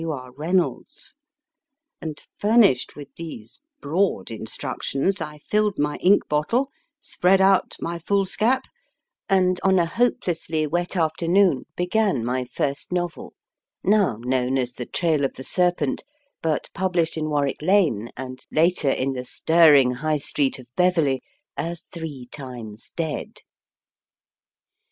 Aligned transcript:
W. 0.01 0.09
R. 0.17 0.31
Rey 0.31 0.51
nolds; 0.53 1.13
and, 2.01 2.19
furnished 2.39 2.95
with 2.95 3.13
these 3.17 3.61
broad 3.81 4.31
instructions, 4.31 5.21
I 5.21 5.37
filled 5.37 5.77
my 5.77 5.97
ink 5.97 6.27
bottle, 6.27 6.71
spread 6.99 7.39
out 7.39 7.75
my 7.79 7.99
foolscap, 7.99 8.63
and, 9.29 9.59
on 9.61 9.77
a 9.77 9.85
hopelessly 9.85 10.65
wet 10.65 10.95
afternoon, 10.97 11.67
began 11.75 12.25
my 12.25 12.45
first 12.45 12.91
novel 12.91 13.35
now 13.83 14.15
known 14.17 14.57
as 14.57 14.73
The 14.73 14.87
Trail 14.87 15.23
of 15.23 15.35
the 15.35 15.43
Serpent 15.43 16.03
but 16.41 16.71
published 16.73 17.15
in 17.15 17.29
Warwick 17.29 17.61
Lane, 17.61 18.09
and 18.17 18.43
later 18.51 18.89
in 18.89 19.13
the 19.13 19.23
stirring 19.23 19.91
High 19.91 20.17
Street 20.17 20.57
of 20.57 20.65
Beverley, 20.75 21.21
as 21.55 21.81
Three 21.83 22.27
Times 22.31 22.91
Dead. 22.95 23.41